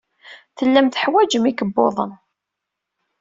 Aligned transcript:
Tellam 0.57 0.87
teḥwajem 0.87 1.43
ikebbuḍen. 1.51 2.11